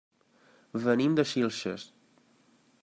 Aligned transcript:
Venim 0.85 1.19
de 1.19 1.27
Xilxes. 1.33 1.87